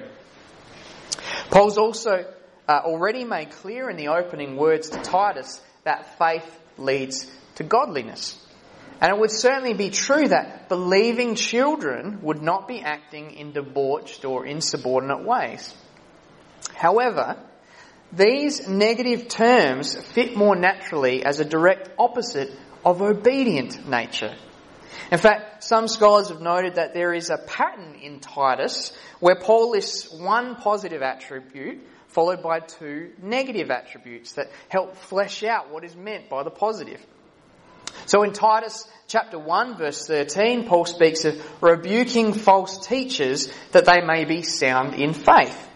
[1.51, 2.25] Paul's also
[2.67, 8.43] uh, already made clear in the opening words to Titus that faith leads to godliness.
[8.99, 14.25] And it would certainly be true that believing children would not be acting in debauched
[14.25, 15.75] or insubordinate ways.
[16.73, 17.37] However,
[18.13, 22.51] these negative terms fit more naturally as a direct opposite
[22.83, 24.35] of obedient nature.
[25.11, 29.71] In fact, some scholars have noted that there is a pattern in Titus where Paul
[29.71, 35.95] lists one positive attribute followed by two negative attributes that help flesh out what is
[35.95, 37.05] meant by the positive.
[38.05, 44.01] So in Titus chapter 1 verse 13, Paul speaks of rebuking false teachers that they
[44.01, 45.69] may be sound in faith.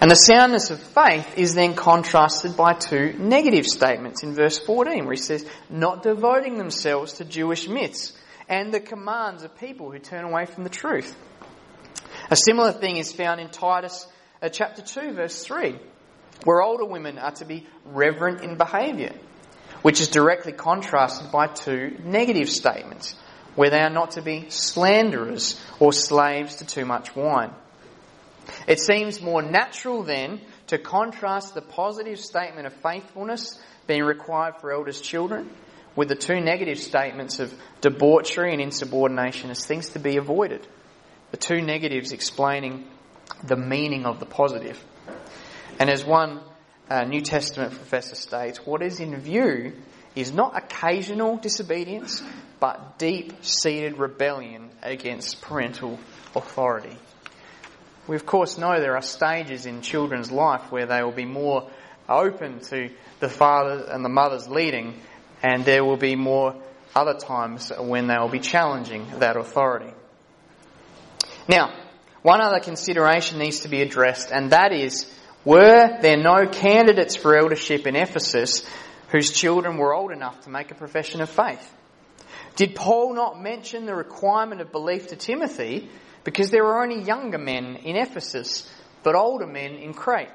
[0.00, 5.04] And the soundness of faith is then contrasted by two negative statements in verse 14
[5.04, 8.12] where he says, not devoting themselves to Jewish myths
[8.48, 11.16] and the commands of people who turn away from the truth.
[12.30, 14.06] A similar thing is found in Titus
[14.42, 15.78] uh, chapter 2 verse 3
[16.44, 19.12] where older women are to be reverent in behaviour
[19.84, 23.14] which is directly contrasted by two negative statements,
[23.54, 27.52] where they are not to be slanderers or slaves to too much wine.
[28.66, 34.72] It seems more natural then to contrast the positive statement of faithfulness being required for
[34.72, 35.50] elders' children
[35.96, 40.66] with the two negative statements of debauchery and insubordination as things to be avoided.
[41.30, 42.86] The two negatives explaining
[43.42, 44.82] the meaning of the positive.
[45.78, 46.40] And as one
[46.88, 49.72] uh, New Testament professor states, what is in view
[50.14, 52.22] is not occasional disobedience,
[52.60, 55.98] but deep seated rebellion against parental
[56.36, 56.96] authority.
[58.06, 61.70] We of course know there are stages in children's life where they will be more
[62.08, 65.00] open to the father and the mother's leading,
[65.42, 66.54] and there will be more
[66.94, 69.92] other times when they will be challenging that authority.
[71.48, 71.74] Now,
[72.22, 75.10] one other consideration needs to be addressed, and that is
[75.44, 78.66] were there no candidates for eldership in Ephesus
[79.08, 81.72] whose children were old enough to make a profession of faith?
[82.56, 85.90] Did Paul not mention the requirement of belief to Timothy
[86.24, 88.68] because there were only younger men in Ephesus
[89.02, 90.30] but older men in Crete?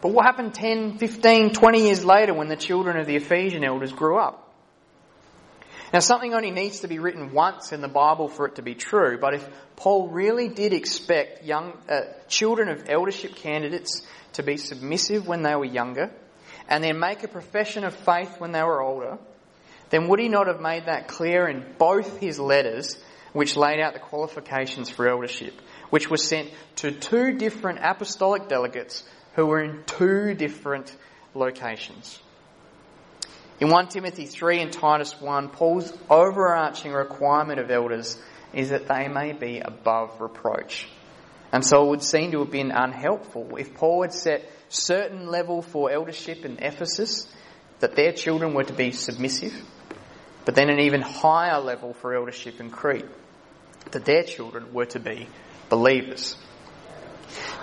[0.00, 3.92] But what happened 10, 15, 20 years later when the children of the Ephesian elders
[3.92, 4.52] grew up?
[5.92, 8.74] Now, something only needs to be written once in the Bible for it to be
[8.74, 9.46] true, but if
[9.76, 14.00] Paul really did expect young uh, children of eldership candidates
[14.34, 16.10] to be submissive when they were younger,
[16.66, 19.18] and then make a profession of faith when they were older,
[19.90, 22.96] then would he not have made that clear in both his letters,
[23.32, 25.54] which laid out the qualifications for eldership,
[25.90, 29.04] which were sent to two different apostolic delegates
[29.34, 30.94] who were in two different
[31.34, 32.18] locations?
[33.60, 38.20] In 1 Timothy 3 and Titus 1, Paul's overarching requirement of elders
[38.52, 40.88] is that they may be above reproach.
[41.52, 45.62] And so it would seem to have been unhelpful if Paul had set certain level
[45.62, 47.30] for eldership in Ephesus,
[47.80, 49.52] that their children were to be submissive,
[50.44, 53.04] but then an even higher level for eldership in Crete,
[53.90, 55.28] that their children were to be
[55.68, 56.36] believers.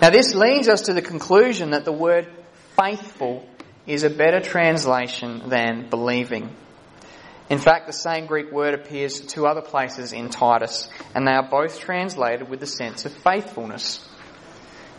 [0.02, 2.28] Now this leads us to the conclusion that the word
[2.76, 3.48] faithful
[3.86, 6.54] is a better translation than believing.
[7.48, 11.48] In fact, the same Greek word appears two other places in Titus, and they are
[11.48, 14.06] both translated with the sense of faithfulness.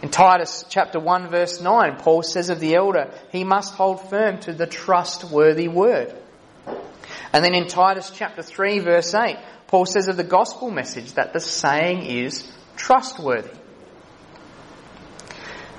[0.02, 4.40] In Titus chapter 1 verse 9, Paul says of the elder, he must hold firm
[4.40, 6.14] to the trustworthy word.
[7.34, 9.38] And then in Titus chapter 3 verse 8,
[9.72, 12.46] Paul says of the gospel message that the saying is
[12.76, 13.58] trustworthy.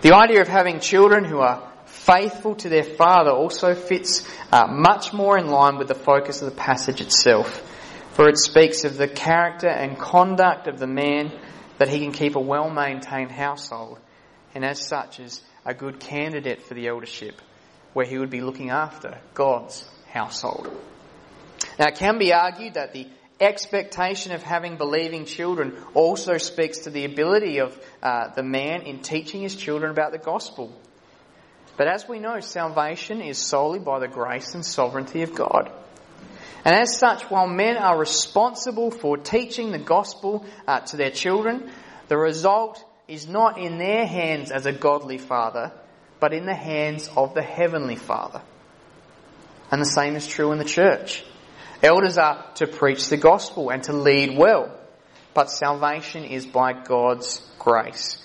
[0.00, 5.12] The idea of having children who are faithful to their father also fits uh, much
[5.12, 7.60] more in line with the focus of the passage itself,
[8.14, 11.30] for it speaks of the character and conduct of the man
[11.76, 13.98] that he can keep a well maintained household,
[14.54, 17.42] and as such is a good candidate for the eldership,
[17.92, 20.74] where he would be looking after God's household.
[21.78, 23.06] Now, it can be argued that the
[23.42, 29.00] expectation of having believing children also speaks to the ability of uh, the man in
[29.00, 30.72] teaching his children about the gospel.
[31.76, 35.72] But as we know, salvation is solely by the grace and sovereignty of God.
[36.64, 41.70] And as such, while men are responsible for teaching the gospel uh, to their children,
[42.08, 45.72] the result is not in their hands as a godly father,
[46.20, 48.42] but in the hands of the heavenly father.
[49.70, 51.24] And the same is true in the church.
[51.82, 54.78] Elders are to preach the gospel and to lead well,
[55.34, 58.18] but salvation is by God's grace.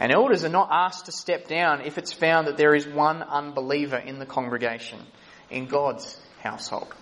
[0.00, 3.22] And elders are not asked to step down if it's found that there is one
[3.22, 4.98] unbeliever in the congregation,
[5.48, 6.92] in God's household.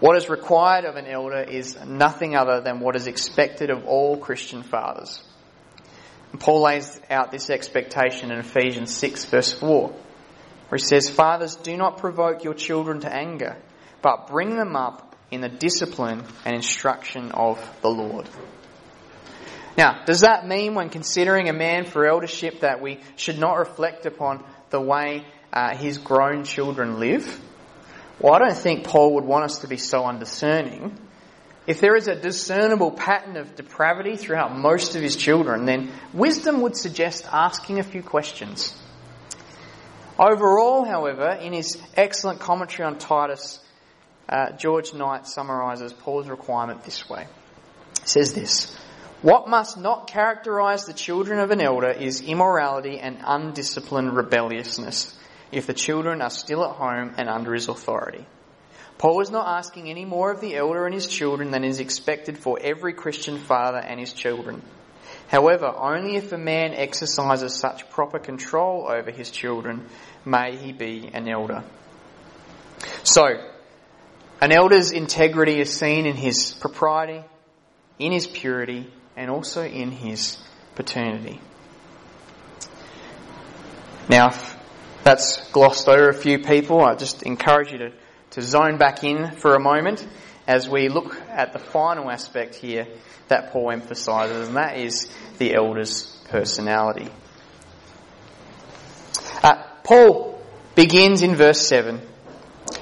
[0.00, 4.16] What is required of an elder is nothing other than what is expected of all
[4.16, 5.22] Christian fathers.
[6.32, 11.54] And Paul lays out this expectation in Ephesians 6 verse 4, where he says, Fathers,
[11.56, 13.56] do not provoke your children to anger,
[14.02, 18.28] but bring them up in the discipline and instruction of the Lord.
[19.78, 24.04] Now, does that mean when considering a man for eldership that we should not reflect
[24.06, 27.40] upon the way uh, his grown children live?
[28.18, 30.98] Well, I don't think Paul would want us to be so undiscerning.
[31.66, 36.62] If there is a discernible pattern of depravity throughout most of his children, then wisdom
[36.62, 38.74] would suggest asking a few questions.
[40.18, 43.60] Overall, however, in his excellent commentary on Titus,
[44.30, 47.26] uh, George Knight summarises Paul's requirement this way.
[48.00, 48.76] He says this
[49.22, 55.14] what must not characterize the children of an elder is immorality and undisciplined rebelliousness
[55.52, 58.24] if the children are still at home and under his authority.
[58.96, 62.38] Paul is not asking any more of the elder and his children than is expected
[62.38, 64.62] for every Christian father and his children.
[65.28, 69.86] However, only if a man exercises such proper control over his children
[70.24, 71.62] may he be an elder.
[73.02, 73.49] So,
[74.40, 77.22] an elder's integrity is seen in his propriety,
[77.98, 80.38] in his purity, and also in his
[80.74, 81.40] paternity.
[84.08, 84.56] Now, if
[85.04, 87.92] that's glossed over a few people, I just encourage you to,
[88.30, 90.06] to zone back in for a moment
[90.46, 92.86] as we look at the final aspect here
[93.28, 97.08] that Paul emphasises, and that is the elder's personality.
[99.42, 100.42] Uh, Paul
[100.74, 102.00] begins in verse 7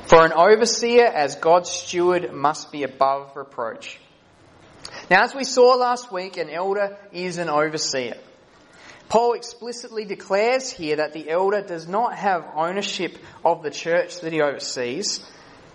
[0.09, 4.01] For an overseer as God's steward must be above reproach
[5.11, 8.17] now, as we saw last week, an elder is an overseer.
[9.09, 14.35] Paul explicitly declares here that the elder does not have ownership of the church that
[14.35, 15.25] he oversees,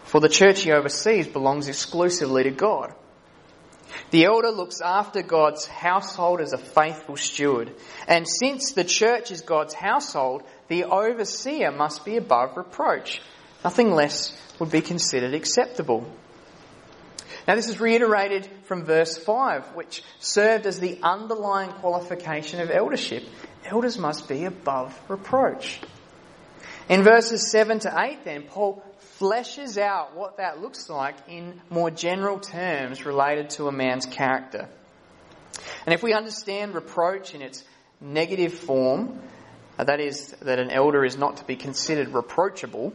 [0.04, 2.94] for the church he oversees belongs exclusively to God.
[4.12, 7.76] The elder looks after God's household as a faithful steward.
[8.08, 13.20] And since the church is God's household, the overseer must be above reproach.
[13.64, 16.06] Nothing less would be considered acceptable.
[17.48, 23.24] Now, this is reiterated from verse 5, which served as the underlying qualification of eldership.
[23.66, 25.82] Elders must be above reproach.
[26.90, 28.84] In verses 7 to 8, then, Paul
[29.20, 34.68] fleshes out what that looks like in more general terms related to a man's character.
[35.86, 37.64] And if we understand reproach in its
[38.02, 39.22] negative form,
[39.78, 42.94] that is, that an elder is not to be considered reproachable,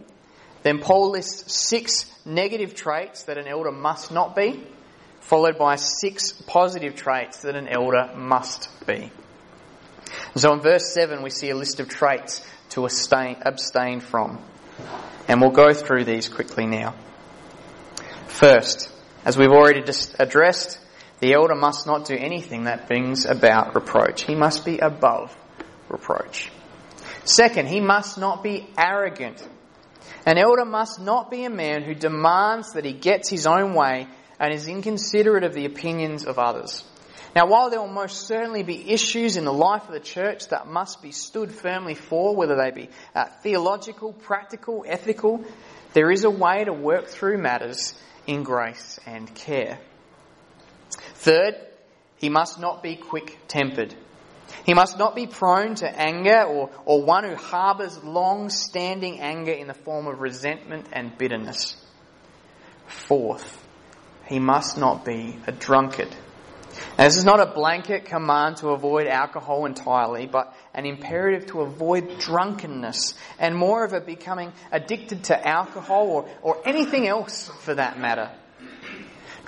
[0.63, 4.65] then Paul lists six negative traits that an elder must not be,
[5.21, 9.11] followed by six positive traits that an elder must be.
[10.37, 14.43] So in verse 7, we see a list of traits to abstain from.
[15.27, 16.95] And we'll go through these quickly now.
[18.27, 18.91] First,
[19.25, 19.83] as we've already
[20.19, 20.79] addressed,
[21.21, 24.23] the elder must not do anything that brings about reproach.
[24.23, 25.37] He must be above
[25.89, 26.51] reproach.
[27.25, 29.47] Second, he must not be arrogant.
[30.27, 34.07] An elder must not be a man who demands that he gets his own way
[34.39, 36.85] and is inconsiderate of the opinions of others.
[37.35, 40.67] Now, while there will most certainly be issues in the life of the church that
[40.67, 45.45] must be stood firmly for, whether they be uh, theological, practical, ethical,
[45.93, 47.95] there is a way to work through matters
[48.27, 49.79] in grace and care.
[51.15, 51.55] Third,
[52.17, 53.95] he must not be quick tempered.
[54.65, 59.53] He must not be prone to anger or, or one who harbours long standing anger
[59.53, 61.77] in the form of resentment and bitterness.
[62.87, 63.67] Fourth,
[64.27, 66.15] he must not be a drunkard.
[66.97, 71.63] Now, this is not a blanket command to avoid alcohol entirely, but an imperative to
[71.63, 77.75] avoid drunkenness and more of it becoming addicted to alcohol or, or anything else for
[77.75, 78.31] that matter.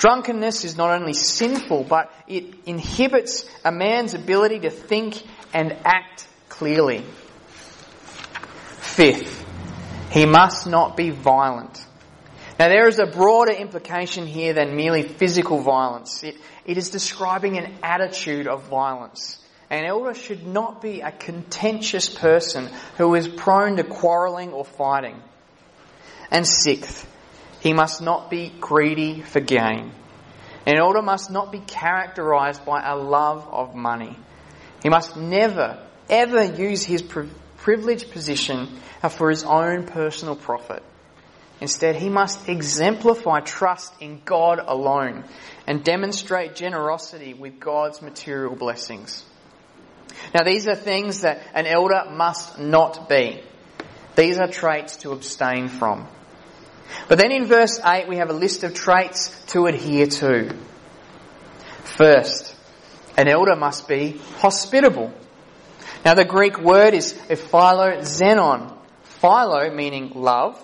[0.01, 5.22] Drunkenness is not only sinful, but it inhibits a man's ability to think
[5.53, 7.05] and act clearly.
[8.78, 9.44] Fifth,
[10.11, 11.84] he must not be violent.
[12.59, 16.24] Now there is a broader implication here than merely physical violence.
[16.24, 19.38] It, it is describing an attitude of violence.
[19.68, 25.22] An elder should not be a contentious person who is prone to quarrelling or fighting.
[26.30, 27.07] And sixth,
[27.61, 29.92] he must not be greedy for gain.
[30.66, 34.16] An elder must not be characterized by a love of money.
[34.82, 38.78] He must never, ever use his privileged position
[39.11, 40.82] for his own personal profit.
[41.61, 45.24] Instead, he must exemplify trust in God alone
[45.66, 49.24] and demonstrate generosity with God's material blessings.
[50.34, 53.42] Now, these are things that an elder must not be.
[54.16, 56.08] These are traits to abstain from.
[57.09, 60.57] But then in verse 8 we have a list of traits to adhere to.
[61.84, 62.55] First,
[63.16, 65.12] an elder must be hospitable.
[66.05, 68.76] Now the Greek word is philoxenon.
[69.03, 70.59] Philo meaning love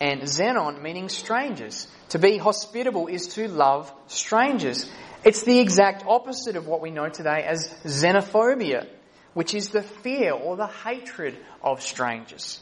[0.00, 1.86] and xenon meaning strangers.
[2.10, 4.90] To be hospitable is to love strangers.
[5.24, 8.88] It's the exact opposite of what we know today as xenophobia,
[9.34, 12.60] which is the fear or the hatred of strangers.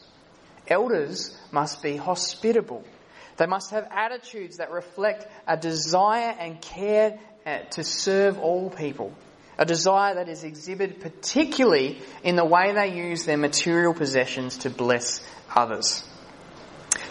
[0.71, 2.83] Elders must be hospitable.
[3.35, 9.13] They must have attitudes that reflect a desire and care uh, to serve all people.
[9.57, 14.69] A desire that is exhibited particularly in the way they use their material possessions to
[14.69, 15.21] bless
[15.53, 16.03] others.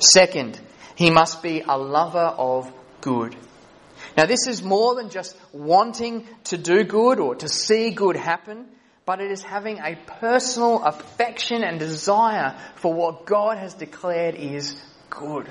[0.01, 0.59] Second,
[0.97, 3.37] he must be a lover of good.
[4.17, 8.67] Now this is more than just wanting to do good or to see good happen
[9.05, 14.81] but it is having a personal affection and desire for what God has declared is
[15.09, 15.49] good.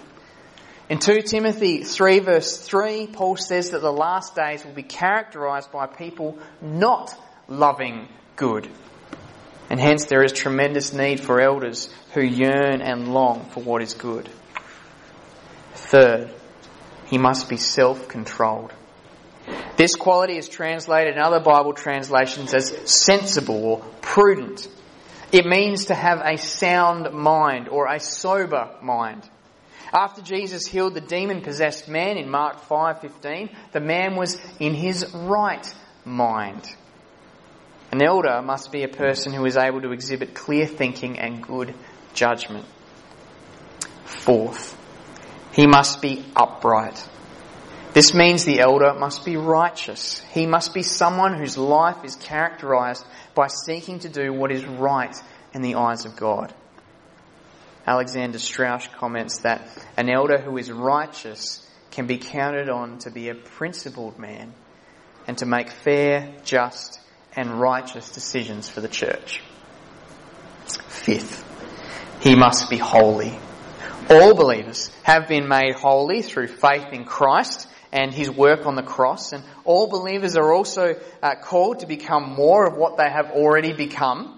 [0.89, 5.71] In 2 Timothy 3 verse 3, Paul says that the last days will be characterized
[5.71, 7.13] by people not
[7.47, 8.67] loving good.
[9.69, 13.93] And hence there is tremendous need for elders who yearn and long for what is
[13.93, 14.27] good.
[15.75, 16.31] Third,
[17.05, 18.73] he must be self-controlled.
[19.77, 24.67] This quality is translated in other Bible translations as sensible or prudent.
[25.31, 29.29] It means to have a sound mind or a sober mind.
[29.93, 35.13] After Jesus healed the demon possessed man in Mark 5:15, the man was in his
[35.13, 35.73] right
[36.05, 36.67] mind.
[37.91, 41.73] An elder must be a person who is able to exhibit clear thinking and good
[42.13, 42.65] judgment.
[44.05, 44.77] Fourth,
[45.53, 47.03] he must be upright.
[47.93, 50.19] This means the elder must be righteous.
[50.31, 55.15] He must be someone whose life is characterized by seeking to do what is right
[55.53, 56.53] in the eyes of God.
[57.87, 59.67] Alexander Strauch comments that
[59.97, 64.53] an elder who is righteous can be counted on to be a principled man
[65.25, 66.99] and to make fair, just,
[67.35, 69.41] and righteous decisions for the church.
[70.87, 71.43] Fifth,
[72.21, 73.39] he must be holy.
[74.11, 78.83] All believers have been made holy through faith in Christ and his work on the
[78.83, 79.33] cross.
[79.33, 83.73] And all believers are also uh, called to become more of what they have already
[83.73, 84.35] become.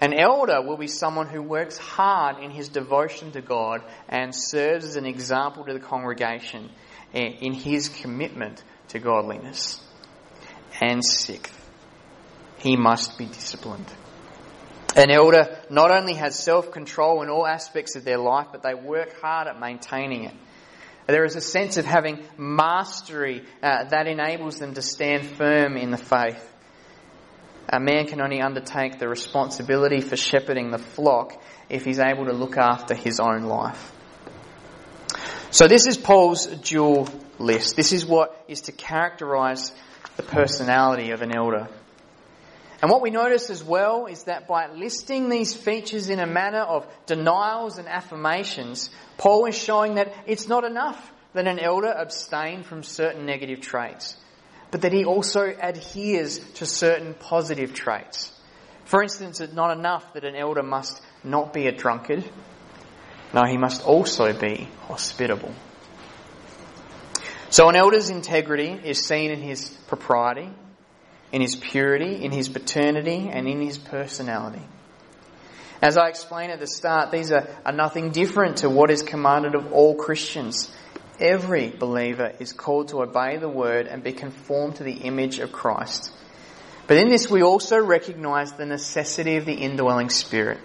[0.00, 4.84] An elder will be someone who works hard in his devotion to God and serves
[4.84, 6.70] as an example to the congregation
[7.14, 9.80] in his commitment to godliness.
[10.80, 11.56] And sixth,
[12.58, 13.86] he must be disciplined.
[14.96, 18.74] An elder not only has self control in all aspects of their life, but they
[18.74, 20.34] work hard at maintaining it.
[21.06, 25.90] There is a sense of having mastery uh, that enables them to stand firm in
[25.90, 26.48] the faith.
[27.68, 32.32] A man can only undertake the responsibility for shepherding the flock if he's able to
[32.32, 33.92] look after his own life.
[35.50, 37.76] So this is Paul's dual list.
[37.76, 39.72] This is what is to characterize
[40.16, 41.68] the personality of an elder.
[42.82, 46.62] And what we notice as well is that by listing these features in a manner
[46.62, 52.64] of denials and affirmations, Paul is showing that it's not enough that an elder abstain
[52.64, 54.16] from certain negative traits,
[54.72, 58.32] but that he also adheres to certain positive traits.
[58.84, 62.24] For instance, it's not enough that an elder must not be a drunkard.
[63.32, 65.54] No, he must also be hospitable.
[67.48, 70.50] So an elder's integrity is seen in his propriety,
[71.32, 74.62] in his purity, in his paternity, and in his personality.
[75.80, 79.56] As I explained at the start, these are, are nothing different to what is commanded
[79.56, 80.72] of all Christians.
[81.18, 85.50] Every believer is called to obey the word and be conformed to the image of
[85.50, 86.12] Christ.
[86.86, 90.58] But in this, we also recognize the necessity of the indwelling Spirit.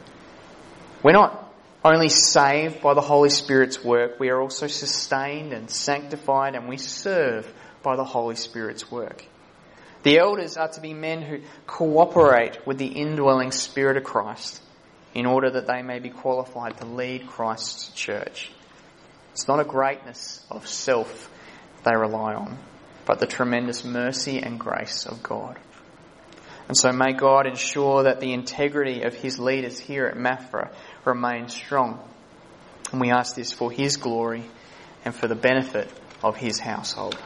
[1.01, 1.51] We're not
[1.85, 6.77] only saved by the Holy Spirit's work, we are also sustained and sanctified, and we
[6.77, 7.51] serve
[7.81, 9.25] by the Holy Spirit's work.
[10.07, 14.61] The elders are to be men who cooperate with the indwelling Spirit of Christ
[15.13, 18.49] in order that they may be qualified to lead Christ's church.
[19.33, 21.29] It's not a greatness of self
[21.83, 22.57] they rely on,
[23.05, 25.59] but the tremendous mercy and grace of God.
[26.69, 30.71] And so may God ensure that the integrity of his leaders here at Maffra
[31.03, 31.99] remains strong.
[32.93, 34.45] And we ask this for his glory
[35.03, 35.91] and for the benefit
[36.23, 37.17] of his household.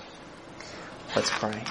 [1.16, 1.64] Let's pray.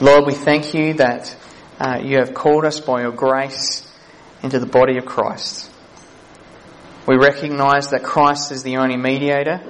[0.00, 1.36] Lord, we thank you that
[1.78, 3.88] uh, you have called us by your grace
[4.42, 5.70] into the body of Christ.
[7.06, 9.60] We recognize that Christ is the only mediator,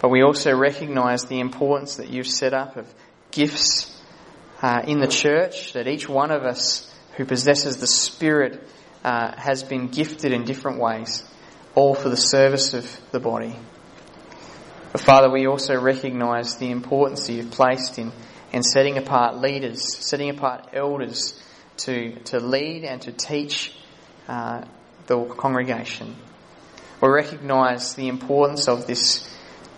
[0.00, 2.86] but we also recognize the importance that you've set up of
[3.30, 4.02] gifts
[4.62, 8.62] uh, in the church, that each one of us who possesses the Spirit
[9.04, 11.22] uh, has been gifted in different ways,
[11.74, 13.56] all for the service of the body.
[14.94, 18.12] But Father, we also recognize the importance that you've placed in
[18.52, 21.36] and setting apart leaders, setting apart elders
[21.78, 23.76] to, to lead and to teach
[24.28, 24.62] uh,
[25.08, 26.14] the congregation.
[27.00, 29.28] We recognise the importance of this,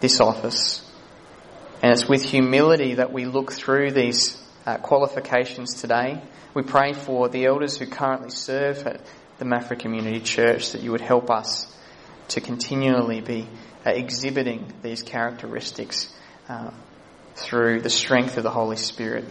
[0.00, 0.86] this office.
[1.82, 6.20] And it's with humility that we look through these uh, qualifications today.
[6.52, 9.00] We pray for the elders who currently serve at
[9.38, 11.74] the Maffra Community Church that you would help us
[12.28, 13.48] to continually be
[13.92, 16.12] exhibiting these characteristics
[16.48, 16.70] uh,
[17.34, 19.24] through the strength of the Holy Spirit.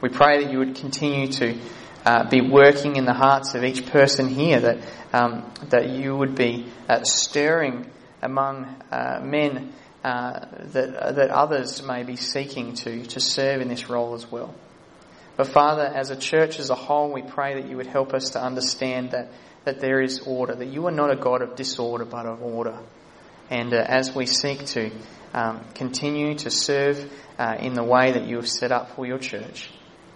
[0.00, 1.58] We pray that you would continue to
[2.04, 4.78] uh, be working in the hearts of each person here, that,
[5.12, 7.90] um, that you would be uh, stirring
[8.22, 13.90] among uh, men uh, that, that others may be seeking to, to serve in this
[13.90, 14.54] role as well.
[15.36, 18.30] But Father, as a church as a whole, we pray that you would help us
[18.30, 19.30] to understand that,
[19.64, 22.78] that there is order, that you are not a God of disorder but of order.
[23.50, 24.90] And uh, as we seek to
[25.34, 29.18] um, continue to serve uh, in the way that you have set up for your
[29.18, 29.70] church.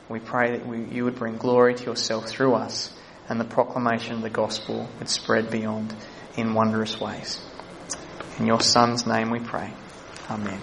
[0.08, 2.92] We pray that we, you would bring glory to yourself through us
[3.28, 5.94] and the proclamation of the gospel would spread beyond
[6.36, 7.40] in wondrous ways.
[8.38, 9.72] In your Son's name we pray.
[10.28, 10.60] Amen.